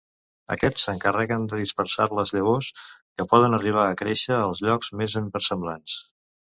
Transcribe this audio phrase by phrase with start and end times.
[0.53, 6.05] Aquests s'encarreguen de dispersar les llavors, que poden arribar a créixer als llocs més inversemblants.